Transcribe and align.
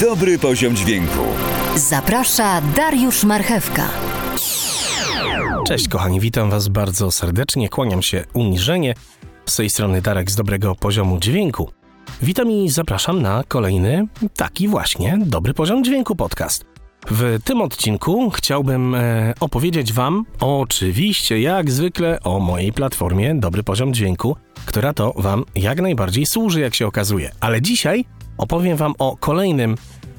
Dobry 0.00 0.38
poziom 0.38 0.76
dźwięku. 0.76 1.18
Zaprasza 1.76 2.60
Dariusz 2.76 3.24
Marchewka. 3.24 3.88
Cześć 5.66 5.88
kochani, 5.88 6.20
witam 6.20 6.50
was 6.50 6.68
bardzo 6.68 7.10
serdecznie, 7.10 7.68
kłaniam 7.68 8.02
się 8.02 8.24
uniżenie. 8.34 8.94
Z 9.46 9.56
tej 9.56 9.70
strony 9.70 10.02
Darek 10.02 10.30
z 10.30 10.36
dobrego 10.36 10.74
poziomu 10.74 11.18
dźwięku. 11.20 11.70
Witam 12.22 12.50
i 12.50 12.68
zapraszam 12.68 13.22
na 13.22 13.44
kolejny, 13.48 14.06
taki 14.36 14.68
właśnie, 14.68 15.18
dobry 15.20 15.54
poziom 15.54 15.84
dźwięku 15.84 16.16
podcast. 16.16 16.64
W 17.10 17.38
tym 17.44 17.62
odcinku 17.62 18.30
chciałbym 18.30 18.94
e, 18.94 19.34
opowiedzieć 19.40 19.92
Wam 19.92 20.24
oczywiście, 20.40 21.40
jak 21.40 21.70
zwykle, 21.70 22.20
o 22.20 22.40
mojej 22.40 22.72
platformie 22.72 23.34
Dobry 23.34 23.62
Poziom 23.62 23.94
Dźwięku, 23.94 24.36
która 24.66 24.92
to 24.92 25.12
Wam 25.16 25.44
jak 25.54 25.80
najbardziej 25.80 26.26
służy, 26.26 26.60
jak 26.60 26.74
się 26.74 26.86
okazuje. 26.86 27.30
Ale 27.40 27.62
dzisiaj 27.62 28.04
opowiem 28.38 28.76
Wam 28.76 28.94
o 28.98 29.16
kolejnym 29.16 29.76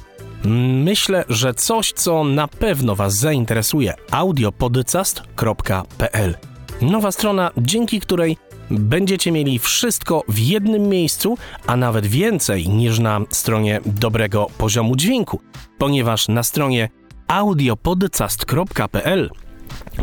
myślę, 0.85 1.25
że 1.29 1.55
coś, 1.55 1.93
co 1.93 2.25
na 2.25 2.49
pewno 2.49 2.95
Was 2.95 3.15
zainteresuje, 3.15 3.95
audiopodcast.pl. 4.11 6.35
Nowa 6.83 7.13
strona, 7.13 7.51
dzięki 7.57 8.01
której 8.01 8.37
będziecie 8.71 9.33
mieli 9.33 9.59
wszystko 9.59 10.23
w 10.29 10.39
jednym 10.39 10.89
miejscu, 10.89 11.39
a 11.67 11.77
nawet 11.77 12.07
więcej 12.07 12.69
niż 12.69 12.99
na 12.99 13.21
stronie 13.31 13.81
dobrego 13.87 14.47
poziomu 14.59 14.97
dźwięku, 14.97 15.41
ponieważ 15.79 16.29
na 16.29 16.43
stronie 16.43 16.89
audiopodcast.pl 17.29 19.31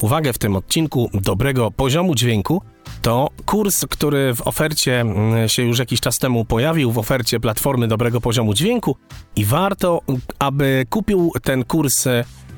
uwagę 0.00 0.32
w 0.32 0.38
tym 0.38 0.56
odcinku 0.56 1.10
dobrego 1.14 1.70
poziomu 1.70 2.14
dźwięku, 2.14 2.62
to 3.02 3.28
kurs, 3.46 3.86
który 3.90 4.34
w 4.34 4.46
ofercie 4.46 5.00
mm, 5.00 5.48
się 5.48 5.62
już 5.62 5.78
jakiś 5.78 6.00
czas 6.00 6.18
temu 6.18 6.44
pojawił, 6.44 6.92
w 6.92 6.98
ofercie 6.98 7.40
platformy 7.40 7.88
dobrego 7.88 8.20
poziomu 8.20 8.54
dźwięku 8.54 8.96
i 9.36 9.44
warto, 9.44 10.00
aby 10.38 10.86
kupił 10.90 11.32
ten 11.42 11.64
kurs 11.64 12.04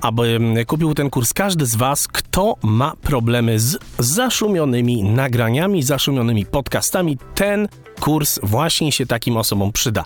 aby 0.00 0.22
mm, 0.22 0.64
kupił 0.64 0.94
ten 0.94 1.10
kurs 1.10 1.32
każdy 1.32 1.66
z 1.66 1.74
Was, 1.74 2.08
kto 2.08 2.54
ma 2.62 2.92
problemy 3.02 3.60
z 3.60 3.78
zaszumionymi 3.98 5.04
nagraniami, 5.04 5.82
zaszumionymi 5.82 6.46
podcastami. 6.46 7.18
Ten 7.34 7.68
kurs 8.00 8.38
właśnie 8.42 8.92
się 8.92 9.06
takim 9.06 9.36
osobom 9.36 9.72
przyda. 9.72 10.04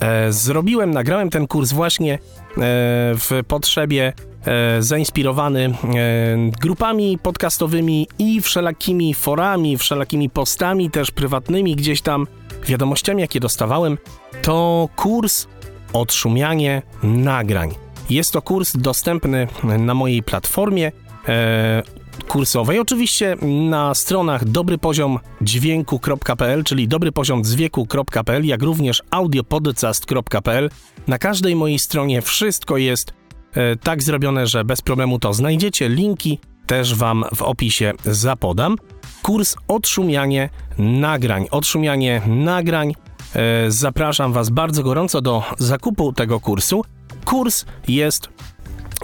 E, 0.00 0.32
zrobiłem, 0.32 0.90
nagrałem 0.90 1.30
ten 1.30 1.46
kurs 1.46 1.72
właśnie 1.72 2.14
e, 2.14 2.18
w 3.14 3.40
potrzebie 3.48 4.12
zainspirowany 4.80 5.74
grupami 6.60 7.18
podcastowymi 7.18 8.08
i 8.18 8.40
wszelakimi 8.40 9.14
forami, 9.14 9.78
wszelakimi 9.78 10.30
postami 10.30 10.90
też 10.90 11.10
prywatnymi 11.10 11.76
gdzieś 11.76 12.02
tam, 12.02 12.26
wiadomościami 12.66 13.20
jakie 13.20 13.40
dostawałem. 13.40 13.98
To 14.42 14.88
kurs 14.96 15.46
odszumianie 15.92 16.82
nagrań. 17.02 17.74
Jest 18.10 18.32
to 18.32 18.42
kurs 18.42 18.76
dostępny 18.76 19.48
na 19.78 19.94
mojej 19.94 20.22
platformie 20.22 20.92
kursowej. 22.28 22.78
Oczywiście 22.78 23.36
na 23.68 23.94
stronach 23.94 24.44
dobrypoziomdźwięku.pl, 24.44 26.64
czyli 26.64 26.88
dobrypoziomdźwięku.pl, 26.88 28.46
jak 28.46 28.62
również 28.62 29.02
audiopodcast.pl. 29.10 30.70
Na 31.06 31.18
każdej 31.18 31.56
mojej 31.56 31.78
stronie 31.78 32.22
wszystko 32.22 32.76
jest 32.76 33.10
e, 33.10 33.12
tak 33.82 34.02
zrobione, 34.02 34.46
że 34.46 34.64
bez 34.64 34.82
problemu 34.82 35.18
to 35.18 35.32
znajdziecie. 35.32 35.88
Linki 35.88 36.38
też 36.66 36.94
Wam 36.94 37.24
w 37.34 37.42
opisie 37.42 37.92
zapodam. 38.04 38.76
Kurs 39.22 39.56
odszumianie 39.68 40.48
nagrań. 40.78 41.46
Odszumianie 41.50 42.22
nagrań. 42.26 42.94
E, 43.34 43.70
zapraszam 43.70 44.32
Was 44.32 44.50
bardzo 44.50 44.82
gorąco 44.82 45.20
do 45.20 45.42
zakupu 45.58 46.12
tego 46.12 46.40
kursu. 46.40 46.84
Kurs 47.24 47.64
jest 47.88 48.28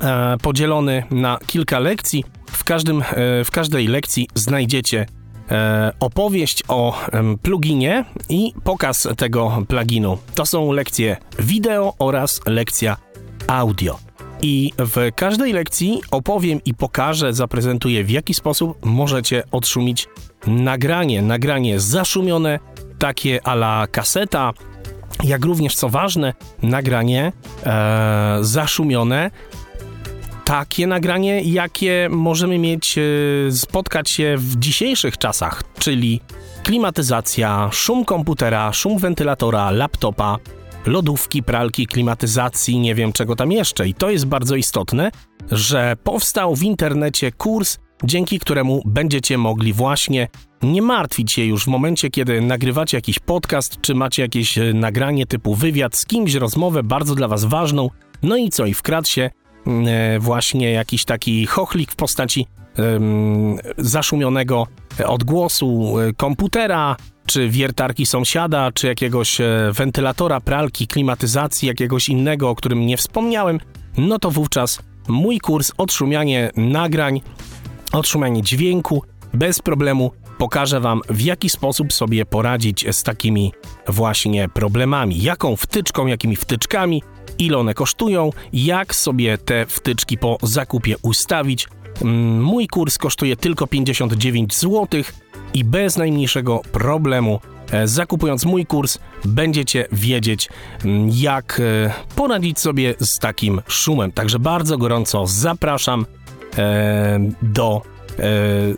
e, 0.02 0.36
podzielony 0.42 1.02
na 1.10 1.38
kilka 1.46 1.78
lekcji. 1.78 2.24
W, 2.46 2.64
każdym, 2.64 3.02
e, 3.02 3.44
w 3.44 3.50
każdej 3.50 3.86
lekcji 3.86 4.28
znajdziecie 4.34 5.06
e, 5.50 5.92
opowieść 6.00 6.62
o 6.68 7.00
pluginie 7.42 8.04
i 8.28 8.52
pokaz 8.64 9.08
tego 9.16 9.62
pluginu. 9.68 10.18
To 10.34 10.46
są 10.46 10.72
lekcje 10.72 11.16
wideo 11.38 11.94
oraz 11.98 12.40
lekcja 12.46 12.96
audio. 13.46 14.05
I 14.42 14.72
w 14.78 15.14
każdej 15.14 15.52
lekcji 15.52 16.00
opowiem 16.10 16.60
i 16.64 16.74
pokażę, 16.74 17.32
zaprezentuję 17.32 18.04
w 18.04 18.10
jaki 18.10 18.34
sposób 18.34 18.86
możecie 18.86 19.42
odszumić 19.50 20.08
nagranie. 20.46 21.22
Nagranie 21.22 21.80
zaszumione, 21.80 22.58
takie 22.98 23.46
ala 23.46 23.86
kaseta, 23.86 24.52
jak 25.24 25.44
również 25.44 25.74
co 25.74 25.88
ważne, 25.88 26.34
nagranie 26.62 27.32
e, 27.66 28.38
zaszumione 28.40 29.30
takie 30.44 30.86
nagranie, 30.86 31.40
jakie 31.42 32.08
możemy 32.10 32.58
mieć, 32.58 32.98
e, 32.98 33.02
spotkać 33.52 34.10
się 34.10 34.34
w 34.38 34.56
dzisiejszych 34.56 35.18
czasach, 35.18 35.62
czyli 35.78 36.20
klimatyzacja, 36.62 37.68
szum 37.72 38.04
komputera, 38.04 38.72
szum 38.72 38.98
wentylatora, 38.98 39.70
laptopa, 39.70 40.38
lodówki, 40.86 41.42
pralki, 41.42 41.86
klimatyzacji, 41.86 42.78
nie 42.78 42.94
wiem 42.94 43.12
czego 43.12 43.36
tam 43.36 43.52
jeszcze. 43.52 43.88
I 43.88 43.94
to 43.94 44.10
jest 44.10 44.26
bardzo 44.26 44.56
istotne, 44.56 45.10
że 45.50 45.96
powstał 46.04 46.56
w 46.56 46.62
internecie 46.62 47.32
kurs, 47.32 47.78
dzięki 48.04 48.38
któremu 48.38 48.82
będziecie 48.84 49.38
mogli 49.38 49.72
właśnie 49.72 50.28
nie 50.62 50.82
martwić 50.82 51.32
się 51.32 51.44
już 51.44 51.64
w 51.64 51.68
momencie, 51.68 52.10
kiedy 52.10 52.40
nagrywacie 52.40 52.96
jakiś 52.96 53.18
podcast, 53.18 53.80
czy 53.80 53.94
macie 53.94 54.22
jakieś 54.22 54.58
e, 54.58 54.72
nagranie 54.74 55.26
typu 55.26 55.54
wywiad 55.54 55.96
z 55.96 56.06
kimś, 56.06 56.34
rozmowę 56.34 56.82
bardzo 56.82 57.14
dla 57.14 57.28
Was 57.28 57.44
ważną. 57.44 57.90
No 58.22 58.36
i 58.36 58.50
co, 58.50 58.66
i 58.66 58.74
wkradł 58.74 59.08
się 59.08 59.30
E, 59.66 60.18
właśnie 60.18 60.72
jakiś 60.72 61.04
taki 61.04 61.46
chochlik 61.46 61.92
w 61.92 61.96
postaci 61.96 62.46
zaszumionego 63.78 64.66
odgłosu 65.06 65.98
e, 65.98 66.12
komputera, 66.12 66.96
czy 67.26 67.48
wiertarki 67.48 68.06
sąsiada, 68.06 68.72
czy 68.72 68.86
jakiegoś 68.86 69.40
e, 69.40 69.70
wentylatora, 69.72 70.40
pralki, 70.40 70.86
klimatyzacji, 70.86 71.68
jakiegoś 71.68 72.08
innego, 72.08 72.50
o 72.50 72.54
którym 72.54 72.86
nie 72.86 72.96
wspomniałem, 72.96 73.60
no 73.98 74.18
to 74.18 74.30
wówczas 74.30 74.78
mój 75.08 75.38
kurs 75.38 75.72
odszumianie 75.78 76.50
nagrań, 76.56 77.20
odszumianie 77.92 78.42
dźwięku 78.42 79.02
bez 79.34 79.62
problemu 79.62 80.10
pokażę 80.38 80.80
Wam, 80.80 81.00
w 81.08 81.20
jaki 81.20 81.50
sposób 81.50 81.92
sobie 81.92 82.24
poradzić 82.24 82.96
z 82.96 83.02
takimi 83.02 83.52
właśnie 83.88 84.48
problemami. 84.48 85.22
Jaką 85.22 85.56
wtyczką, 85.56 86.06
jakimi 86.06 86.36
wtyczkami, 86.36 87.02
ile 87.38 87.58
one 87.58 87.74
kosztują, 87.74 88.30
jak 88.52 88.94
sobie 88.94 89.38
te 89.38 89.66
wtyczki 89.66 90.18
po 90.18 90.38
zakupie 90.42 90.96
ustawić. 91.02 91.68
Mm, 92.02 92.42
mój 92.42 92.68
kurs 92.68 92.98
kosztuje 92.98 93.36
tylko 93.36 93.66
59 93.66 94.56
zł 94.56 95.02
i 95.56 95.64
bez 95.64 95.96
najmniejszego 95.96 96.60
problemu 96.72 97.40
e, 97.70 97.88
zakupując 97.88 98.44
mój 98.44 98.66
kurs 98.66 98.98
będziecie 99.24 99.86
wiedzieć 99.92 100.48
mm, 100.84 101.10
jak 101.12 101.60
e, 101.60 101.92
poradzić 102.16 102.60
sobie 102.60 102.94
z 103.00 103.18
takim 103.18 103.60
szumem. 103.68 104.12
Także 104.12 104.38
bardzo 104.38 104.78
gorąco 104.78 105.26
zapraszam 105.26 106.06
e, 106.58 107.18
do 107.42 107.82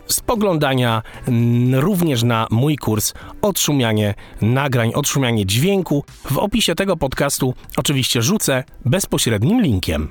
spoglądania 0.07 1.01
również 1.73 2.23
na 2.23 2.47
mój 2.51 2.77
kurs 2.77 3.13
odszumianie 3.41 4.13
nagrań, 4.41 4.91
odszumianie 4.95 5.45
dźwięku. 5.45 6.03
W 6.31 6.37
opisie 6.37 6.75
tego 6.75 6.97
podcastu 6.97 7.53
oczywiście 7.77 8.21
rzucę 8.21 8.63
bezpośrednim 8.85 9.61
linkiem. 9.61 10.09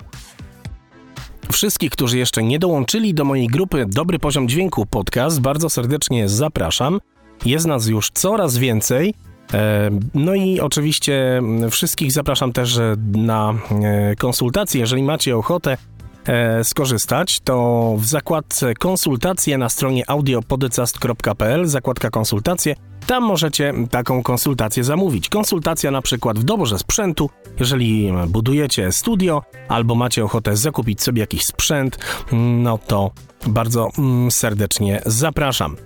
Wszystkich, 1.52 1.90
którzy 1.90 2.18
jeszcze 2.18 2.42
nie 2.42 2.58
dołączyli 2.58 3.14
do 3.14 3.24
mojej 3.24 3.46
grupy 3.46 3.86
Dobry 3.88 4.18
Poziom 4.18 4.48
Dźwięku 4.48 4.86
Podcast, 4.86 5.40
bardzo 5.40 5.70
serdecznie 5.70 6.28
zapraszam. 6.28 7.00
Jest 7.44 7.66
nas 7.66 7.86
już 7.86 8.10
coraz 8.10 8.58
więcej. 8.58 9.14
E, 9.54 9.90
no 10.14 10.34
i 10.34 10.60
oczywiście 10.60 11.42
wszystkich 11.70 12.12
zapraszam 12.12 12.52
też 12.52 12.78
na 13.12 13.54
e, 13.70 14.16
konsultacje. 14.16 14.80
Jeżeli 14.80 15.02
macie 15.02 15.36
ochotę 15.36 15.76
e, 16.26 16.64
skorzystać, 16.64 17.40
to 17.40 17.94
w 17.98 18.06
zakładce 18.06 18.74
konsultacje 18.74 19.58
na 19.58 19.68
stronie 19.68 20.10
audiopodcast.pl, 20.10 21.66
zakładka 21.66 22.10
konsultacje, 22.10 22.74
tam 23.06 23.22
możecie 23.22 23.74
taką 23.90 24.22
konsultację 24.22 24.84
zamówić. 24.84 25.28
Konsultacja 25.28 25.90
na 25.90 26.02
przykład 26.02 26.38
w 26.38 26.44
doborze 26.44 26.78
sprzętu, 26.78 27.30
jeżeli 27.60 28.12
budujecie 28.28 28.92
studio 28.92 29.42
albo 29.68 29.94
macie 29.94 30.24
ochotę 30.24 30.56
zakupić 30.56 31.02
sobie 31.02 31.20
jakiś 31.20 31.42
sprzęt, 31.42 31.98
no 32.32 32.78
to 32.78 33.10
bardzo 33.46 33.88
mm, 33.98 34.30
serdecznie 34.30 35.02
zapraszam. 35.06 35.76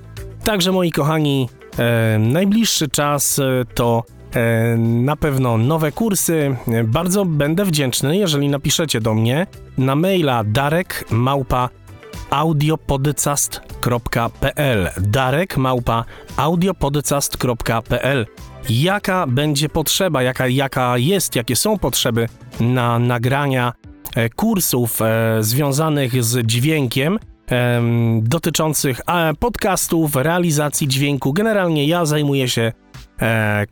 Także 0.44 0.72
moi 0.72 0.90
kochani, 0.90 1.48
e, 1.78 2.18
najbliższy 2.18 2.88
czas 2.88 3.38
e, 3.38 3.64
to 3.74 4.04
na 4.78 5.16
pewno 5.16 5.58
nowe 5.58 5.92
kursy. 5.92 6.56
Bardzo 6.84 7.24
będę 7.24 7.64
wdzięczny, 7.64 8.16
jeżeli 8.16 8.48
napiszecie 8.48 9.00
do 9.00 9.14
mnie 9.14 9.46
na 9.78 9.96
maila 9.96 10.44
darek 10.44 11.04
małpa 11.10 11.68
audiopodcast.pl 12.30 14.90
Darek 15.00 15.56
małpa 15.56 16.04
audiopodcast.pl 16.36 18.26
Jaka 18.68 19.26
będzie 19.26 19.68
potrzeba, 19.68 20.22
jaka, 20.22 20.48
jaka 20.48 20.98
jest, 20.98 21.36
jakie 21.36 21.56
są 21.56 21.78
potrzeby 21.78 22.28
na 22.60 22.98
nagrania 22.98 23.72
e, 24.16 24.30
kursów 24.30 25.02
e, 25.02 25.36
związanych 25.40 26.24
z 26.24 26.46
dźwiękiem, 26.46 27.18
e, 27.50 27.82
dotyczących 28.22 29.00
e, 29.06 29.34
podcastów, 29.34 30.16
realizacji 30.16 30.88
dźwięku. 30.88 31.32
Generalnie 31.32 31.86
ja 31.86 32.04
zajmuję 32.04 32.48
się 32.48 32.62
e, 32.62 32.72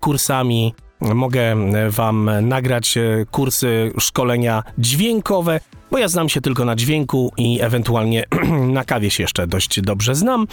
kursami 0.00 0.75
mogę 1.00 1.56
Wam 1.90 2.31
nagrać 2.42 2.96
e, 2.96 3.26
kursy, 3.31 3.92
szkolenia 3.98 4.62
dźwiękowe, 4.78 5.60
bo 5.90 5.98
ja 5.98 6.08
znam 6.08 6.28
się 6.28 6.40
tylko 6.40 6.64
na 6.64 6.76
dźwięku 6.76 7.32
i 7.37 7.60
ewentualnie 7.60 8.25
na 8.78 8.84
kawie 8.84 9.10
się 9.10 9.22
jeszcze 9.22 9.46
dość 9.46 9.81
dobrze 9.81 10.14
znam, 10.14 10.46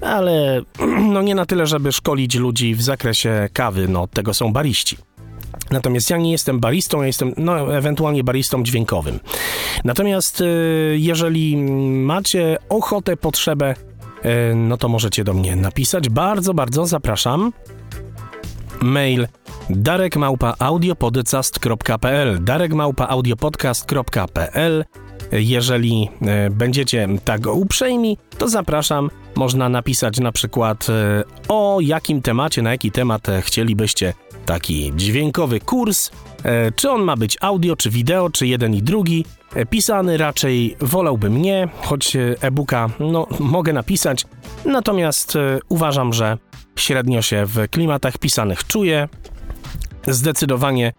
ale 0.00 0.62
no 1.12 1.22
nie 1.22 1.34
na 1.34 1.46
tyle, 1.46 1.66
żeby 1.66 1.92
szkolić 1.92 2.34
ludzi 2.34 2.74
w 2.74 2.82
zakresie 2.82 3.48
kawy, 3.52 3.88
no 3.88 4.06
tego 4.06 4.34
są 4.34 4.52
bariści. 4.52 4.96
Natomiast 5.70 6.10
ja 6.10 6.16
nie 6.16 6.32
jestem 6.32 6.60
baristą, 6.60 7.00
ja 7.00 7.06
jestem 7.06 7.34
no, 7.36 7.76
ewentualnie 7.76 8.24
baristą 8.24 8.62
dźwiękowym. 8.62 9.20
Natomiast 9.84 10.40
e, 10.40 10.44
jeżeli 10.96 11.56
macie 11.86 12.56
ochotę, 12.68 13.16
potrzebę, 13.16 13.74
e, 14.22 14.54
no 14.54 14.76
to 14.76 14.88
możecie 14.88 15.24
do 15.24 15.34
mnie 15.34 15.56
napisać. 15.56 16.08
Bardzo, 16.08 16.54
bardzo 16.54 16.86
zapraszam. 16.86 17.52
Mail 18.84 19.28
darekmałpa.audiopodcast.pl 19.70 22.44
darekmałpa.audiopodcast.pl 22.44 24.84
Jeżeli 25.32 26.10
e, 26.22 26.50
będziecie 26.50 27.08
tak 27.24 27.46
uprzejmi, 27.46 28.18
to 28.38 28.48
zapraszam. 28.48 29.10
Można 29.34 29.68
napisać 29.68 30.20
na 30.20 30.32
przykład 30.32 30.86
e, 30.90 31.22
o 31.48 31.78
jakim 31.80 32.22
temacie, 32.22 32.62
na 32.62 32.70
jaki 32.70 32.90
temat 32.90 33.28
e, 33.28 33.42
chcielibyście 33.42 34.14
taki 34.46 34.92
dźwiękowy 34.96 35.60
kurs. 35.60 36.10
Czy 36.76 36.90
on 36.90 37.02
ma 37.02 37.16
być 37.16 37.36
audio, 37.40 37.76
czy 37.76 37.90
wideo, 37.90 38.30
czy 38.30 38.46
jeden 38.46 38.74
i 38.74 38.82
drugi. 38.82 39.24
Pisany 39.70 40.16
raczej 40.16 40.76
wolałbym 40.80 41.42
nie, 41.42 41.68
choć 41.82 42.16
e-booka 42.40 42.90
no, 43.00 43.26
mogę 43.40 43.72
napisać. 43.72 44.26
Natomiast 44.64 45.38
uważam, 45.68 46.12
że 46.12 46.38
średnio 46.76 47.22
się 47.22 47.46
w 47.46 47.68
klimatach 47.70 48.18
pisanych 48.18 48.66
czuję 48.66 49.08
zdecydowanie 50.06 50.92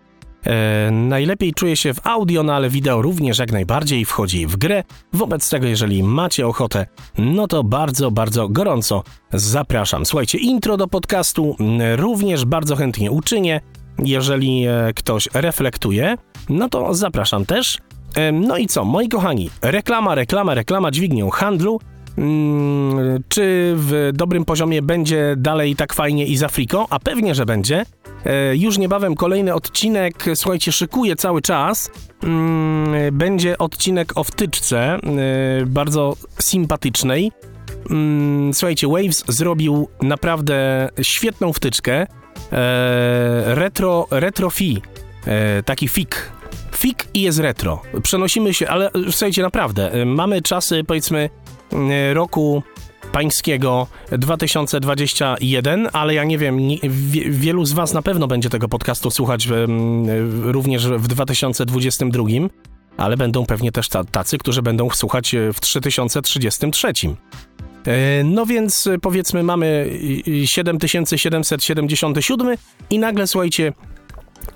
e, 0.45 0.91
najlepiej 0.91 1.53
czuję 1.53 1.75
się 1.75 1.93
w 1.93 2.07
audio, 2.07 2.43
no 2.43 2.53
ale 2.53 2.69
wideo 2.69 3.01
również 3.01 3.39
jak 3.39 3.51
najbardziej 3.51 4.05
wchodzi 4.05 4.47
w 4.47 4.57
grę. 4.57 4.83
Wobec 5.13 5.49
tego, 5.49 5.67
jeżeli 5.67 6.03
macie 6.03 6.47
ochotę, 6.47 6.85
no 7.17 7.47
to 7.47 7.63
bardzo, 7.63 8.11
bardzo 8.11 8.49
gorąco 8.49 9.03
zapraszam. 9.33 10.05
Słuchajcie, 10.05 10.37
intro 10.37 10.77
do 10.77 10.87
podcastu 10.87 11.55
również 11.95 12.45
bardzo 12.45 12.75
chętnie 12.75 13.11
uczynię. 13.11 13.61
Jeżeli 13.99 14.65
e, 14.67 14.93
ktoś 14.95 15.29
reflektuje, 15.33 16.17
no 16.49 16.69
to 16.69 16.93
zapraszam 16.93 17.45
też. 17.45 17.77
E, 18.15 18.31
no 18.31 18.57
i 18.57 18.67
co, 18.67 18.85
moi 18.85 19.09
kochani, 19.09 19.49
reklama, 19.61 20.15
reklama, 20.15 20.53
reklama 20.53 20.91
dźwignią 20.91 21.29
handlu. 21.29 21.79
Hmm, 22.15 23.23
czy 23.29 23.73
w 23.77 24.09
dobrym 24.13 24.45
poziomie 24.45 24.81
będzie 24.81 25.35
dalej 25.37 25.75
tak 25.75 25.93
fajnie 25.93 26.25
i 26.25 26.37
z 26.37 26.43
Afriką? 26.43 26.85
A 26.89 26.99
pewnie, 26.99 27.35
że 27.35 27.45
będzie. 27.45 27.85
E, 28.25 28.55
już 28.55 28.77
niebawem 28.77 29.15
kolejny 29.15 29.53
odcinek, 29.53 30.25
słuchajcie, 30.35 30.71
szykuje 30.71 31.15
cały 31.15 31.41
czas. 31.41 31.91
Mm, 32.23 33.17
będzie 33.17 33.57
odcinek 33.57 34.17
o 34.17 34.23
wtyczce, 34.23 34.79
e, 34.81 34.99
bardzo 35.65 36.15
sympatycznej. 36.39 37.31
Mm, 37.89 38.53
słuchajcie, 38.53 38.87
Waves 38.87 39.23
zrobił 39.27 39.89
naprawdę 40.01 40.89
świetną 41.01 41.53
wtyczkę. 41.53 42.07
E, 42.51 43.55
retro, 43.55 44.07
retro 44.11 44.49
fi, 44.49 44.81
taki 45.65 45.87
fik. 45.87 46.31
Fik 46.71 47.07
i 47.13 47.21
jest 47.21 47.39
retro. 47.39 47.81
Przenosimy 48.03 48.53
się, 48.53 48.67
ale 48.67 48.91
słuchajcie, 49.11 49.41
naprawdę, 49.41 50.05
mamy 50.05 50.41
czasy, 50.41 50.83
powiedzmy, 50.83 51.29
roku 52.13 52.63
pańskiego 53.11 53.87
2021, 54.11 55.89
ale 55.93 56.13
ja 56.13 56.23
nie 56.23 56.37
wiem, 56.37 56.67
nie, 56.67 56.77
wielu 57.29 57.65
z 57.65 57.73
Was 57.73 57.93
na 57.93 58.01
pewno 58.01 58.27
będzie 58.27 58.49
tego 58.49 58.67
podcastu 58.67 59.11
słuchać 59.11 59.47
również 60.41 60.87
w 60.87 61.07
2022, 61.07 62.23
ale 62.97 63.17
będą 63.17 63.45
pewnie 63.45 63.71
też 63.71 63.87
tacy, 64.11 64.37
którzy 64.37 64.61
będą 64.61 64.89
słuchać 64.89 65.35
w 65.53 65.59
3033. 65.59 66.93
E, 67.87 68.23
no 68.23 68.45
więc 68.45 68.89
powiedzmy 69.01 69.43
mamy 69.43 69.89
7777 70.45 72.57
i 72.89 72.99
nagle 72.99 73.27
słuchajcie, 73.27 73.73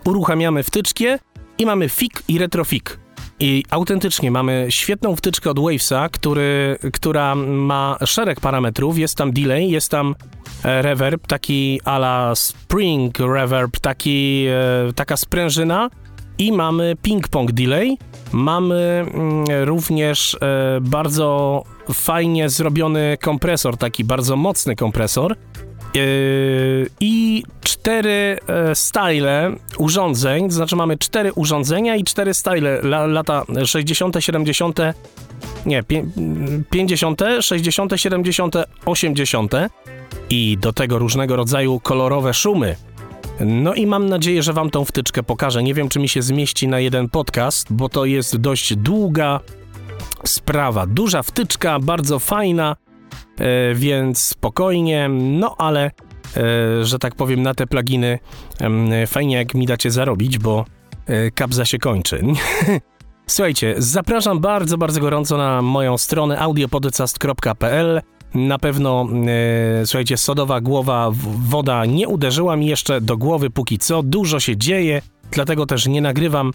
uruchamiamy 0.05 0.63
wtyczkę 0.63 1.19
i 1.57 1.65
mamy 1.65 1.89
fik 1.89 2.23
i 2.27 2.37
retrofik. 2.37 2.99
I 3.39 3.63
autentycznie 3.69 4.31
mamy 4.31 4.67
świetną 4.69 5.15
wtyczkę 5.15 5.49
od 5.49 5.59
Wavesa, 5.59 6.09
który, 6.09 6.77
która 6.93 7.35
ma 7.35 7.97
szereg 8.05 8.39
parametrów. 8.39 8.97
Jest 8.97 9.15
tam 9.15 9.33
delay, 9.33 9.69
jest 9.69 9.89
tam 9.89 10.15
e, 10.63 10.81
reverb, 10.81 11.27
taki 11.27 11.81
ala 11.85 12.35
spring 12.35 13.19
reverb, 13.19 13.79
taki, 13.79 14.45
e, 14.47 14.93
taka 14.93 15.17
sprężyna 15.17 15.89
i 16.37 16.51
mamy 16.51 16.95
ping-pong 17.03 17.51
delay. 17.51 17.97
Mamy 18.31 19.05
mm, 19.13 19.45
również 19.65 20.37
e, 20.41 20.79
bardzo 20.81 21.63
fajnie 21.93 22.49
zrobiony 22.49 23.17
kompresor, 23.21 23.77
taki 23.77 24.03
bardzo 24.03 24.35
mocny 24.35 24.75
kompresor. 24.75 25.35
Yy, 25.93 26.89
I 26.99 27.43
cztery 27.61 28.37
e, 28.47 28.75
style 28.75 29.51
urządzeń, 29.77 30.49
to 30.49 30.55
znaczy 30.55 30.75
mamy 30.75 30.97
cztery 30.97 31.33
urządzenia 31.33 31.95
i 31.95 32.03
cztery 32.03 32.33
style 32.33 32.79
la, 32.83 33.05
lata 33.05 33.45
60., 33.65 34.15
70., 34.19 34.79
nie, 35.65 35.83
50., 36.69 37.21
60., 37.41 37.93
70., 37.95 38.55
80. 38.85 39.53
i 40.29 40.57
do 40.61 40.73
tego 40.73 40.97
różnego 40.97 41.35
rodzaju 41.35 41.79
kolorowe 41.79 42.33
szumy. 42.33 42.75
No 43.39 43.73
i 43.73 43.87
mam 43.87 44.09
nadzieję, 44.09 44.43
że 44.43 44.53
wam 44.53 44.69
tą 44.69 44.85
wtyczkę 44.85 45.23
pokażę. 45.23 45.63
Nie 45.63 45.73
wiem, 45.73 45.89
czy 45.89 45.99
mi 45.99 46.09
się 46.09 46.21
zmieści 46.21 46.67
na 46.67 46.79
jeden 46.79 47.09
podcast, 47.09 47.67
bo 47.69 47.89
to 47.89 48.05
jest 48.05 48.37
dość 48.37 48.75
długa 48.75 49.39
sprawa. 50.23 50.85
Duża 50.87 51.23
wtyczka, 51.23 51.79
bardzo 51.79 52.19
fajna, 52.19 52.75
więc 53.75 54.21
spokojnie, 54.21 55.09
no 55.09 55.55
ale, 55.57 55.85
e, 55.85 55.91
że 56.85 56.99
tak 56.99 57.15
powiem, 57.15 57.41
na 57.41 57.53
te 57.53 57.67
pluginy 57.67 58.19
e, 58.61 59.07
fajnie 59.07 59.35
jak 59.35 59.53
mi 59.53 59.65
dacie 59.65 59.91
zarobić, 59.91 60.37
bo 60.37 60.65
e, 61.05 61.31
kabza 61.31 61.65
się 61.65 61.77
kończy. 61.77 62.23
Słuchajcie, 63.29 63.75
zapraszam 63.77 64.39
bardzo, 64.39 64.77
bardzo 64.77 65.01
gorąco 65.01 65.37
na 65.37 65.61
moją 65.61 65.97
stronę 65.97 66.39
audiopodcast.pl. 66.39 68.01
Na 68.33 68.59
pewno, 68.59 69.07
e, 69.81 69.85
słuchajcie, 69.85 70.17
sodowa 70.17 70.61
głowa, 70.61 71.09
woda 71.47 71.85
nie 71.85 72.07
uderzyła 72.07 72.55
mi 72.55 72.67
jeszcze 72.67 73.01
do 73.01 73.17
głowy 73.17 73.49
póki 73.49 73.77
co. 73.77 74.03
Dużo 74.03 74.39
się 74.39 74.57
dzieje, 74.57 75.01
dlatego 75.31 75.65
też 75.65 75.87
nie 75.87 76.01
nagrywam 76.01 76.51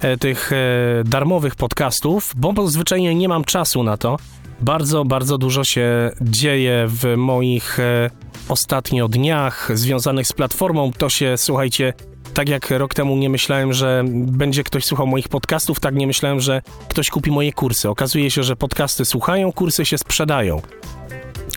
e, 0.00 0.16
tych 0.16 0.52
e, 0.52 0.56
darmowych 1.04 1.54
podcastów, 1.54 2.32
bo 2.36 2.68
zwyczajnie 2.68 3.14
nie 3.14 3.28
mam 3.28 3.44
czasu 3.44 3.82
na 3.82 3.96
to. 3.96 4.16
Bardzo, 4.60 5.04
bardzo 5.04 5.38
dużo 5.38 5.64
się 5.64 6.10
dzieje 6.20 6.84
w 6.88 7.16
moich 7.16 7.80
e, 7.80 8.10
ostatnio 8.48 9.08
dniach 9.08 9.70
związanych 9.74 10.26
z 10.26 10.32
platformą. 10.32 10.92
To 10.98 11.08
się, 11.08 11.34
słuchajcie, 11.36 11.92
tak 12.34 12.48
jak 12.48 12.70
rok 12.70 12.94
temu 12.94 13.16
nie 13.16 13.30
myślałem, 13.30 13.72
że 13.72 14.04
będzie 14.08 14.64
ktoś 14.64 14.84
słuchał 14.84 15.06
moich 15.06 15.28
podcastów, 15.28 15.80
tak 15.80 15.94
nie 15.94 16.06
myślałem, 16.06 16.40
że 16.40 16.62
ktoś 16.88 17.10
kupi 17.10 17.30
moje 17.30 17.52
kursy. 17.52 17.88
Okazuje 17.88 18.30
się, 18.30 18.42
że 18.42 18.56
podcasty 18.56 19.04
słuchają, 19.04 19.52
kursy 19.52 19.84
się 19.84 19.98
sprzedają. 19.98 20.62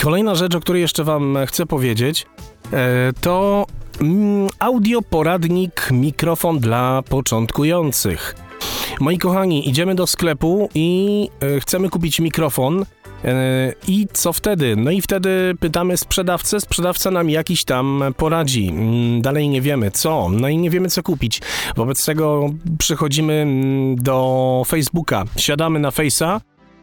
Kolejna 0.02 0.36
rzecz, 0.36 0.56
o 0.56 0.60
której 0.60 0.82
jeszcze 0.82 1.04
Wam 1.04 1.38
chcę 1.48 1.66
powiedzieć, 1.66 2.26
e, 2.74 3.14
to 3.22 3.66
mm, 4.02 4.50
audioporadnik 4.60 5.88
mikrofon 5.92 6.60
dla 6.60 7.04
początkujących. 7.10 8.49
Moi 9.00 9.18
kochani, 9.18 9.70
idziemy 9.70 9.96
do 9.96 10.08
sklepu 10.08 10.70
i 10.76 11.30
e, 11.40 11.60
chcemy 11.60 11.90
kupić 11.90 12.20
mikrofon. 12.20 12.86
E, 13.26 13.74
I 13.88 14.08
co 14.14 14.34
wtedy? 14.34 14.76
No 14.76 14.92
i 14.92 15.02
wtedy 15.02 15.56
pytamy 15.60 15.98
sprzedawcę, 15.98 16.60
sprzedawca 16.60 17.12
nam 17.12 17.30
jakiś 17.30 17.66
tam 17.66 18.04
poradzi. 18.18 18.68
Mm, 18.70 19.22
Dalej 19.22 19.50
nie 19.50 19.62
wiemy 19.62 19.92
co, 19.92 20.30
no 20.30 20.50
i 20.50 20.58
nie 20.58 20.70
wiemy 20.70 20.90
co 20.90 21.04
kupić. 21.04 21.42
Wobec 21.76 22.06
tego 22.06 22.50
przychodzimy 22.80 23.34
mm, 23.34 23.96
do 23.96 24.64
Facebooka, 24.68 25.24
siadamy 25.38 25.80
na 25.80 25.90
Face'a 25.90 26.40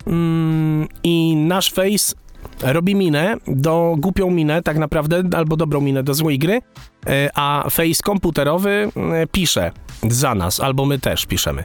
mm, 0.07 0.89
i 1.03 1.37
nasz 1.37 1.73
Face 1.73 2.15
robi 2.63 2.95
minę, 2.95 3.37
do 3.49 3.95
głupią 3.99 4.31
minę 4.31 4.63
tak 4.63 4.79
naprawdę, 4.79 5.23
albo 5.37 5.57
dobrą 5.57 5.81
minę 5.81 6.03
do 6.03 6.15
złej 6.15 6.39
gry, 6.39 6.61
e, 7.07 7.31
a 7.35 7.71
face 7.71 8.03
komputerowy 8.05 8.91
pisze 9.33 9.71
za 10.09 10.35
nas, 10.35 10.61
albo 10.61 10.85
my 10.85 10.99
też 10.99 11.27
piszemy. 11.27 11.65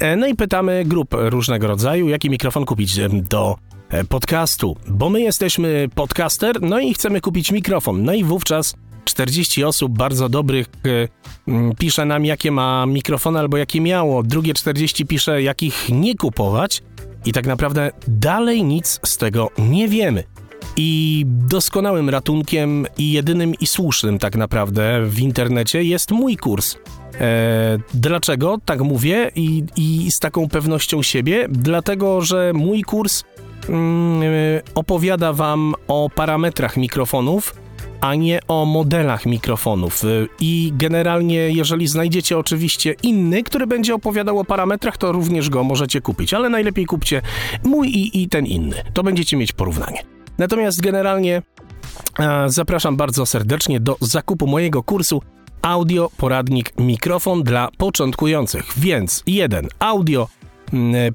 E, 0.00 0.16
No 0.16 0.26
i 0.26 0.34
pytamy 0.34 0.84
grup 0.84 1.08
różnego 1.12 1.66
rodzaju, 1.66 2.08
jaki 2.08 2.30
mikrofon 2.30 2.64
kupić 2.64 3.00
do 3.12 3.56
e, 3.90 4.04
podcastu, 4.04 4.76
bo 4.88 5.10
my 5.10 5.20
jesteśmy 5.20 5.88
podcaster, 5.94 6.62
no 6.62 6.80
i 6.80 6.94
chcemy 6.94 7.20
kupić 7.20 7.52
mikrofon. 7.52 8.04
No 8.04 8.12
i 8.12 8.24
wówczas 8.24 8.74
40 9.04 9.64
osób 9.64 9.98
bardzo 9.98 10.28
dobrych 10.28 10.66
e, 11.48 11.74
pisze 11.78 12.04
nam, 12.04 12.24
jakie 12.24 12.50
ma 12.50 12.86
mikrofony 12.86 13.38
albo 13.38 13.56
jakie 13.56 13.80
miało. 13.80 14.22
Drugie 14.22 14.54
40 14.54 15.06
pisze, 15.06 15.42
jakich 15.42 15.88
nie 15.88 16.14
kupować. 16.14 16.82
I 17.24 17.32
tak 17.32 17.46
naprawdę 17.46 17.90
dalej 18.08 18.64
nic 18.64 19.00
z 19.06 19.16
tego 19.16 19.50
nie 19.58 19.88
wiemy. 19.88 20.24
I 20.76 21.24
doskonałym 21.26 22.10
ratunkiem 22.10 22.86
i 22.98 23.12
jedynym 23.12 23.54
i 23.60 23.66
słusznym 23.66 24.18
tak 24.18 24.36
naprawdę 24.36 25.00
w 25.06 25.20
internecie 25.20 25.82
jest 25.82 26.10
mój 26.10 26.36
kurs. 26.36 26.76
E, 27.20 27.78
dlaczego 27.94 28.58
tak 28.64 28.80
mówię 28.80 29.30
i, 29.36 29.64
i 29.76 30.10
z 30.10 30.18
taką 30.18 30.48
pewnością 30.48 31.02
siebie? 31.02 31.46
Dlatego, 31.50 32.20
że 32.20 32.52
mój 32.54 32.82
kurs 32.82 33.24
mm, 33.68 34.22
e, 34.22 34.26
opowiada 34.74 35.32
Wam 35.32 35.74
o 35.88 36.10
parametrach 36.14 36.76
mikrofonów, 36.76 37.54
a 38.00 38.14
nie 38.14 38.40
o 38.48 38.64
modelach 38.64 39.26
mikrofonów. 39.26 40.04
Y, 40.04 40.28
I 40.40 40.72
generalnie, 40.76 41.50
jeżeli 41.50 41.88
znajdziecie 41.88 42.38
oczywiście 42.38 42.94
inny, 43.02 43.42
który 43.42 43.66
będzie 43.66 43.94
opowiadał 43.94 44.38
o 44.38 44.44
parametrach, 44.44 44.96
to 44.96 45.12
również 45.12 45.50
go 45.50 45.64
możecie 45.64 46.00
kupić, 46.00 46.34
ale 46.34 46.48
najlepiej 46.48 46.86
kupcie 46.86 47.22
mój 47.64 47.88
i, 47.88 48.22
i 48.22 48.28
ten 48.28 48.46
inny. 48.46 48.76
To 48.94 49.02
będziecie 49.02 49.36
mieć 49.36 49.52
porównanie. 49.52 50.19
Natomiast 50.40 50.80
generalnie 50.80 51.42
e, 52.18 52.44
zapraszam 52.50 52.96
bardzo 52.96 53.26
serdecznie 53.26 53.80
do 53.80 53.96
zakupu 54.00 54.46
mojego 54.46 54.82
kursu 54.82 55.22
Audio 55.62 56.10
Poradnik 56.16 56.72
Mikrofon 56.78 57.42
dla 57.42 57.68
początkujących. 57.78 58.64
Więc 58.76 59.22
jeden 59.26 59.68
audio 59.78 60.28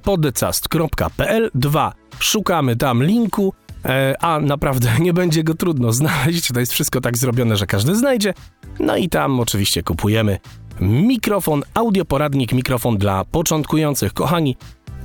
podcast.pl 0.04 1.52
2 1.56 1.94
szukamy 2.20 2.76
tam 2.76 3.04
linku 3.04 3.54
E, 3.86 4.16
a 4.20 4.40
naprawdę 4.40 4.90
nie 5.00 5.14
będzie 5.14 5.44
go 5.44 5.54
trudno 5.54 5.94
znaleźć. 5.94 6.52
To 6.54 6.60
jest 6.60 6.74
wszystko 6.74 7.02
tak 7.02 7.18
zrobione, 7.18 7.58
że 7.58 7.66
każdy 7.66 7.96
znajdzie. 7.96 8.34
No 8.80 8.98
i 8.98 9.10
tam 9.10 9.40
oczywiście 9.40 9.84
kupujemy 9.84 10.40
mikrofon, 10.80 11.64
audioporadnik, 11.74 12.54
mikrofon 12.54 12.98
dla 12.98 13.26
początkujących. 13.26 14.14
Kochani, 14.14 14.58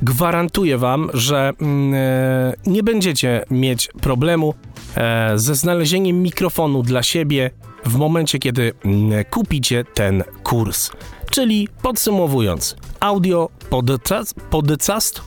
gwarantuję 0.02 0.78
wam, 0.78 1.10
że 1.14 1.52
mm, 1.60 1.94
e, 1.94 2.52
nie 2.66 2.82
będziecie 2.82 3.44
mieć 3.50 3.88
problemu 4.00 4.54
e, 4.96 5.32
ze 5.34 5.54
znalezieniem 5.54 6.22
mikrofonu 6.22 6.82
dla 6.82 7.02
siebie 7.02 7.50
w 7.84 7.96
momencie, 7.96 8.38
kiedy 8.38 8.72
mm, 8.84 9.24
kupicie 9.30 9.84
ten 9.94 10.24
kurs. 10.42 10.90
Czyli 11.30 11.68
podsumowując, 11.82 12.76
audio 13.00 13.48
podcast, 13.70 14.34
podcast? 14.50 15.22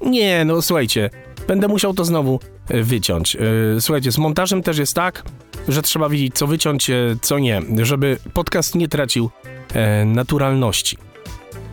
Nie, 0.00 0.44
no 0.44 0.62
słuchajcie, 0.62 1.10
Będę 1.48 1.68
musiał 1.68 1.94
to 1.94 2.04
znowu 2.04 2.40
e, 2.68 2.82
wyciąć. 2.82 3.36
Słuchajcie, 3.80 4.12
z 4.12 4.18
montażem 4.18 4.62
też 4.62 4.78
jest 4.78 4.94
tak, 4.94 5.22
że 5.68 5.82
trzeba 5.82 6.08
wiedzieć, 6.08 6.34
co 6.34 6.46
wyciąć, 6.46 6.90
co 7.22 7.38
nie, 7.38 7.62
żeby 7.82 8.16
podcast 8.34 8.74
nie 8.74 8.88
tracił 8.88 9.30
naturalności. 10.06 11.09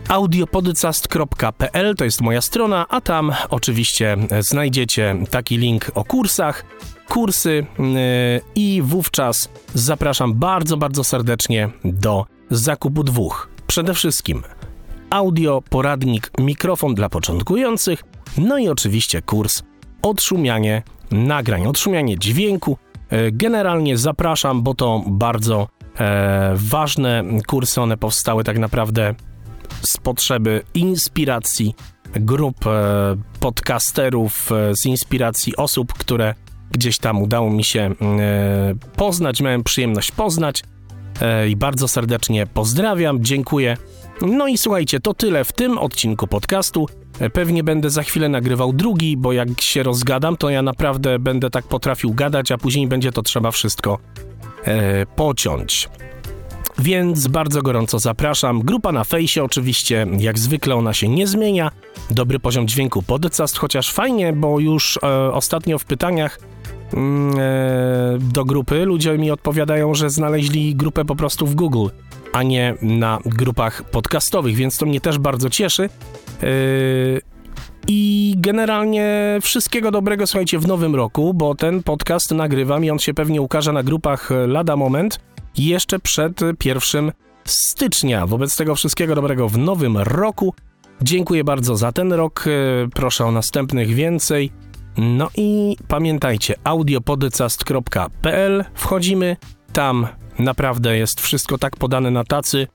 audiopodcast.pl 0.08 1.94
to 1.94 2.04
jest 2.04 2.20
moja 2.20 2.40
strona, 2.40 2.86
a 2.88 3.00
tam 3.00 3.32
oczywiście 3.50 4.16
znajdziecie 4.40 5.16
taki 5.30 5.58
link 5.58 5.90
o 5.94 6.04
kursach, 6.04 6.64
kursy 7.08 7.66
e, 7.78 7.84
i 8.54 8.82
wówczas 8.82 9.48
zapraszam 9.74 10.34
bardzo, 10.34 10.76
bardzo 10.76 11.04
serdecznie 11.04 11.68
do 11.84 12.26
zakupu 12.50 13.04
dwóch. 13.04 13.48
Przede 13.66 13.94
wszystkim 13.94 14.42
audio, 15.10 15.62
poradnik, 15.70 16.30
mikrofon 16.38 16.94
dla 16.94 17.08
początkujących, 17.08 18.04
no 18.38 18.58
i 18.58 18.68
oczywiście 18.68 19.22
kurs 19.22 19.62
odszumianie 20.02 20.82
nagrań, 21.10 21.66
odszumianie 21.66 22.18
dźwięku. 22.18 22.78
E, 23.10 23.32
Generalnie 23.32 23.96
zapraszam, 23.98 24.62
bo 24.62 24.74
to 24.74 25.02
bardzo 25.06 25.68
e, 25.98 26.52
ważne 26.54 27.24
kursy, 27.46 27.80
one 27.80 27.96
powstały 27.96 28.44
tak 28.44 28.58
naprawdę 28.58 29.14
z 29.82 29.96
potrzeby 29.96 30.62
inspiracji 30.74 31.74
grup 32.14 32.66
e, 32.66 33.16
podcasterów, 33.40 34.52
e, 34.52 34.74
z 34.76 34.86
inspiracji 34.86 35.56
osób, 35.56 35.92
które 35.92 36.34
gdzieś 36.70 36.98
tam 36.98 37.22
udało 37.22 37.50
mi 37.50 37.64
się 37.64 37.80
e, 37.80 37.94
poznać, 38.96 39.40
miałem 39.40 39.64
przyjemność 39.64 40.10
poznać 40.10 40.62
i 41.48 41.56
bardzo 41.56 41.88
serdecznie 41.88 42.46
pozdrawiam, 42.46 43.24
dziękuję. 43.24 43.76
No 44.22 44.46
i 44.46 44.58
słuchajcie, 44.58 45.00
to 45.00 45.14
tyle 45.14 45.44
w 45.44 45.52
tym 45.52 45.78
odcinku 45.78 46.26
podcastu. 46.26 46.86
Pewnie 47.32 47.64
będę 47.64 47.90
za 47.90 48.02
chwilę 48.02 48.28
nagrywał 48.28 48.72
drugi, 48.72 49.16
bo 49.16 49.32
jak 49.32 49.60
się 49.60 49.82
rozgadam, 49.82 50.36
to 50.36 50.50
ja 50.50 50.62
naprawdę 50.62 51.18
będę 51.18 51.50
tak 51.50 51.64
potrafił 51.64 52.14
gadać, 52.14 52.52
a 52.52 52.58
później 52.58 52.86
będzie 52.88 53.12
to 53.12 53.22
trzeba 53.22 53.50
wszystko 53.50 53.98
pociąć. 55.16 55.88
Więc 56.78 57.28
bardzo 57.28 57.62
gorąco 57.62 57.98
zapraszam. 57.98 58.62
Grupa 58.62 58.92
na 58.92 59.04
fejsie 59.04 59.44
oczywiście, 59.44 60.06
jak 60.18 60.38
zwykle 60.38 60.74
ona 60.74 60.94
się 60.94 61.08
nie 61.08 61.26
zmienia. 61.26 61.70
Dobry 62.10 62.38
poziom 62.38 62.68
dźwięku 62.68 63.02
podcast, 63.02 63.58
chociaż 63.58 63.92
fajnie, 63.92 64.32
bo 64.32 64.60
już 64.60 64.98
e, 65.02 65.32
ostatnio 65.32 65.78
w 65.78 65.84
pytaniach 65.84 66.38
mm, 66.94 67.38
e, 67.38 68.18
do 68.20 68.44
grupy 68.44 68.84
ludzie 68.84 69.18
mi 69.18 69.30
odpowiadają, 69.30 69.94
że 69.94 70.10
znaleźli 70.10 70.74
grupę 70.74 71.04
po 71.04 71.16
prostu 71.16 71.46
w 71.46 71.54
Google, 71.54 71.88
a 72.32 72.42
nie 72.42 72.74
na 72.82 73.18
grupach 73.24 73.82
podcastowych, 73.82 74.54
więc 74.54 74.78
to 74.78 74.86
mnie 74.86 75.00
też 75.00 75.18
bardzo 75.18 75.50
cieszy. 75.50 75.88
Yy, 76.42 77.20
I 77.88 78.34
generalnie 78.36 79.38
wszystkiego 79.42 79.90
dobrego, 79.90 80.26
słuchajcie, 80.26 80.58
w 80.58 80.66
nowym 80.66 80.94
roku, 80.94 81.34
bo 81.34 81.54
ten 81.54 81.82
podcast 81.82 82.30
nagrywam 82.30 82.84
i 82.84 82.90
on 82.90 82.98
się 82.98 83.14
pewnie 83.14 83.42
ukaże 83.42 83.72
na 83.72 83.82
grupach 83.82 84.32
e, 84.32 84.46
lada 84.46 84.76
moment 84.76 85.27
jeszcze 85.58 85.98
przed 85.98 86.40
pierwszym 86.58 87.12
stycznia. 87.44 88.26
Wobec 88.26 88.56
tego 88.56 88.74
wszystkiego 88.74 89.14
dobrego 89.14 89.48
w 89.48 89.58
nowym 89.58 89.98
roku. 89.98 90.54
Dziękuję 91.02 91.44
bardzo 91.44 91.76
za 91.76 91.92
ten 91.92 92.12
rok. 92.12 92.44
e, 92.46 92.50
Proszę 92.94 93.24
o 93.24 93.32
następnych 93.32 93.94
więcej. 93.94 94.52
No 94.96 95.28
i 95.36 95.76
pamiętajcie, 95.88 96.54
audiopodcast.pl 96.64 98.64
wchodzimy, 98.74 99.36
tam 99.72 100.06
naprawdę 100.38 100.98
jest 100.98 101.20
wszystko 101.20 101.58
tak 101.58 101.76
podane 101.76 102.10
na 102.10 102.24
tacy, 102.24 102.66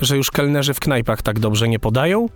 że 0.00 0.16
już 0.16 0.30
kelnerzy 0.30 0.74
w 0.74 0.80
knajpach 0.80 1.22
tak 1.22 1.38
dobrze 1.38 1.68
nie 1.68 1.78
podają, 1.78 2.28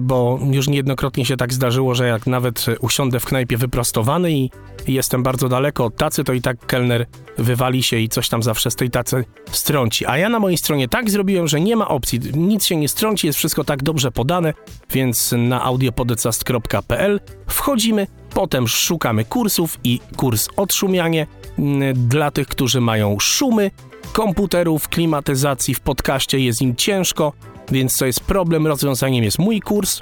bo 0.00 0.38
już 0.50 0.68
niejednokrotnie 0.68 1.24
się 1.24 1.36
tak 1.36 1.52
zdarzyło, 1.52 1.94
że 1.94 2.08
jak 2.08 2.26
nawet 2.26 2.66
usiądę 2.80 3.20
w 3.20 3.24
knajpie 3.24 3.56
wyprostowany 3.56 4.32
i 4.32 4.50
jestem 4.86 5.22
bardzo 5.22 5.48
daleko 5.48 5.84
od 5.84 5.96
tacy, 5.96 6.24
to 6.24 6.32
i 6.32 6.42
tak 6.42 6.66
kelner 6.66 7.06
wywali 7.38 7.82
się 7.82 7.98
i 7.98 8.08
coś 8.08 8.28
tam 8.28 8.42
zawsze 8.42 8.70
z 8.70 8.76
tej 8.76 8.90
tacy 8.90 9.24
strąci. 9.50 10.06
A 10.06 10.18
ja 10.18 10.28
na 10.28 10.38
mojej 10.38 10.58
stronie 10.58 10.88
tak 10.88 11.10
zrobiłem, 11.10 11.48
że 11.48 11.60
nie 11.60 11.76
ma 11.76 11.88
opcji, 11.88 12.20
nic 12.34 12.64
się 12.64 12.76
nie 12.76 12.88
strąci, 12.88 13.26
jest 13.26 13.38
wszystko 13.38 13.64
tak 13.64 13.82
dobrze 13.82 14.12
podane, 14.12 14.54
więc 14.90 15.34
na 15.38 15.62
audiopodcast.pl 15.62 17.20
wchodzimy, 17.46 18.06
potem 18.34 18.68
szukamy 18.68 19.24
kursów 19.24 19.78
i 19.84 20.00
kurs 20.16 20.48
odszumianie 20.56 21.26
mm, 21.58 22.08
dla 22.08 22.30
tych, 22.30 22.48
którzy 22.48 22.80
mają 22.80 23.16
szumy, 23.20 23.70
komputerów, 24.12 24.88
klimatyzacji 24.88 25.74
w 25.74 25.80
podcaście 25.80 26.38
jest 26.38 26.62
im 26.62 26.76
ciężko, 26.76 27.32
więc 27.70 27.96
to 27.96 28.06
jest 28.06 28.20
problem. 28.20 28.66
Rozwiązaniem 28.66 29.24
jest 29.24 29.38
mój 29.38 29.60
kurs. 29.60 30.00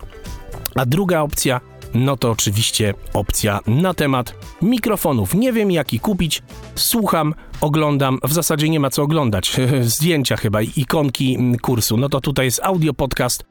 A 0.75 0.87
druga 0.87 1.21
opcja, 1.21 1.61
no 1.95 2.17
to 2.17 2.31
oczywiście 2.31 2.95
opcja 3.15 3.61
na 3.67 3.95
temat 3.95 4.35
mikrofonów. 4.63 5.35
Nie 5.35 5.53
wiem 5.53 5.71
jaki 5.71 6.01
kupić, 6.01 6.43
słucham, 6.75 7.35
oglądam, 7.61 8.19
w 8.25 8.33
zasadzie 8.33 8.69
nie 8.69 8.81
ma 8.81 8.91
co 8.91 9.03
oglądać, 9.03 9.57
zdjęcia 9.97 10.37
chyba, 10.37 10.63
ikonki 10.63 11.35
mm, 11.35 11.59
kursu. 11.59 11.97
No 11.97 12.09
to 12.09 12.21
tutaj 12.21 12.47
jest 12.47 12.61
audio 12.63 12.95
podcast, 12.95 13.45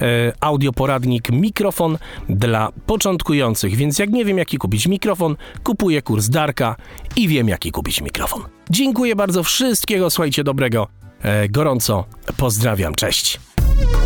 e, 0.00 0.32
audioporadnik, 0.40 1.30
mikrofon 1.30 1.98
dla 2.28 2.72
początkujących, 2.86 3.76
więc 3.76 3.98
jak 3.98 4.10
nie 4.10 4.24
wiem 4.24 4.38
jaki 4.38 4.58
kupić 4.58 4.86
mikrofon, 4.86 5.36
kupuję 5.64 6.02
kurs 6.02 6.28
Darka 6.28 6.76
i 7.16 7.28
wiem 7.28 7.48
jaki 7.48 7.70
kupić 7.70 8.00
mikrofon. 8.00 8.42
Dziękuję 8.70 9.16
bardzo, 9.16 9.42
wszystkiego 9.42 10.10
słuchajcie 10.10 10.44
dobrego, 10.44 10.88
e, 11.22 11.48
gorąco 11.48 12.04
pozdrawiam, 12.36 12.94
cześć. 12.94 13.40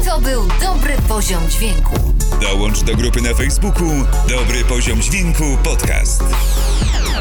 To 0.08 0.20
był 0.20 0.48
dobry 0.60 0.96
poziom 1.08 1.48
dźwięku. 1.50 1.94
Dołącz 2.40 2.82
do 2.82 2.94
grupy 2.96 3.20
na 3.20 3.34
Facebooku 3.34 3.90
Dobry 4.28 4.64
Poziom 4.64 5.02
Dźwięku 5.02 5.44
Podcast. 5.64 6.22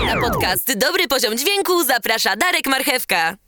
Na 0.05 0.21
podcast 0.21 0.77
Dobry 0.77 1.07
Poziom 1.07 1.37
Dźwięku 1.37 1.83
zaprasza 1.83 2.35
Darek 2.35 2.67
Marchewka. 2.67 3.35